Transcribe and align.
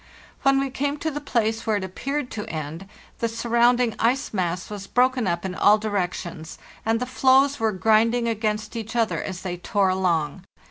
When 0.41 0.59
we 0.59 0.71
came 0.71 0.97
to 0.97 1.11
the 1.11 1.21
place 1.21 1.67
where 1.67 1.75
it 1.75 1.83
appeared 1.83 2.31
to 2.31 2.47
end, 2.49 2.87
the 3.19 3.29
surrounding 3.29 3.93
ice 3.99 4.33
mass 4.33 4.67
was 4.67 4.87
broken 4.87 5.27
up 5.27 5.45
in 5.45 5.53
all 5.53 5.77
directions, 5.77 6.57
and 6.83 6.99
the 6.99 7.05
floes 7.05 7.59
were 7.59 7.71
grind 7.71 8.15
ing 8.15 8.27
against 8.27 8.75
each 8.75 8.95
other 8.95 9.21
as 9.21 9.43
they 9.43 9.57
tore 9.57 9.89
along. 9.89 10.43